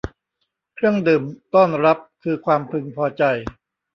[0.75, 1.23] เครื่องดื่ม
[1.53, 3.23] ต้อนรับคือความพึงพอใจ